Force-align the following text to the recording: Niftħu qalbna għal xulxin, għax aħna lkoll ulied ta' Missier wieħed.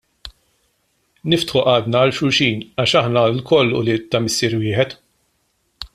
Niftħu 1.33 1.61
qalbna 1.67 2.01
għal 2.05 2.15
xulxin, 2.21 2.65
għax 2.85 2.97
aħna 3.03 3.27
lkoll 3.37 3.77
ulied 3.83 4.09
ta' 4.11 4.23
Missier 4.25 4.59
wieħed. 4.65 5.01